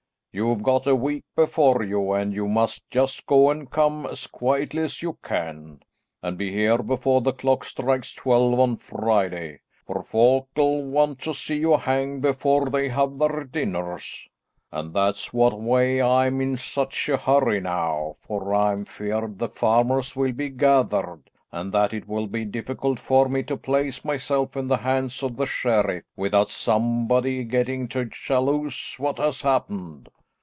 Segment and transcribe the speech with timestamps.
[0.33, 4.81] You've got a week before you, and you must just go and come as quietly
[4.83, 5.83] as you can,
[6.23, 11.57] and be here before the clock strikes twelve on Friday, for folk'll want to see
[11.59, 14.29] you hanged before they have their dinners.'
[14.71, 20.15] And that's what way I'm in such a hurry now, for I'm feared the farmers
[20.15, 24.69] will be gathered, and that it will be difficult for me to place myself in
[24.69, 30.07] the hands of the sheriff without somebody getting to jalouse what has happened."